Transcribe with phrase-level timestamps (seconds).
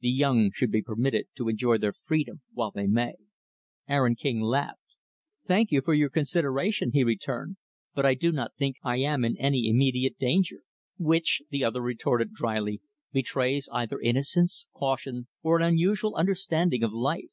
[0.00, 3.16] The young should be permitted to enjoy their freedom while they may."
[3.86, 4.96] Aaron King laughed.
[5.44, 7.58] "Thank you for your consideration," he returned,
[7.94, 10.60] "but I do not think I am in any immediate danger."
[10.96, 12.80] "Which" the other retorted dryly
[13.12, 17.28] "betrays either innocence, caution, or an unusual understanding of life.